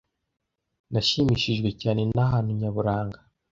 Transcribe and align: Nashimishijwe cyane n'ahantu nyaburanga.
Nashimishijwe 0.91 1.69
cyane 1.81 2.01
n'ahantu 2.15 2.51
nyaburanga. 2.59 3.19